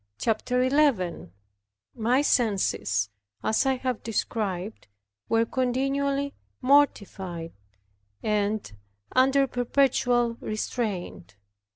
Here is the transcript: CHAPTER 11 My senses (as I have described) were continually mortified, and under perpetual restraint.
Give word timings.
CHAPTER 0.17 0.63
11 0.63 1.31
My 1.93 2.23
senses 2.23 3.11
(as 3.43 3.67
I 3.67 3.75
have 3.75 4.01
described) 4.01 4.87
were 5.29 5.45
continually 5.45 6.33
mortified, 6.59 7.51
and 8.23 8.71
under 9.15 9.45
perpetual 9.45 10.37
restraint. 10.41 11.35